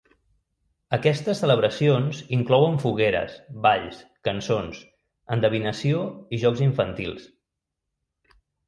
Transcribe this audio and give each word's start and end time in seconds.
Aquestes 0.95 1.41
celebracions 1.43 2.21
inclouen 2.39 2.79
fogueres, 2.85 3.37
balls, 3.67 4.01
cançons, 4.29 4.83
endevinació 5.37 6.05
i 6.39 6.45
jocs 6.47 6.69
infantils. 6.71 7.33